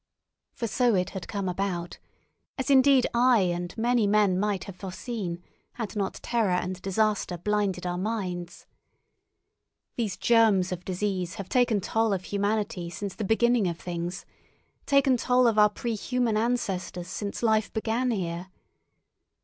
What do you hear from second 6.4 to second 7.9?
and disaster blinded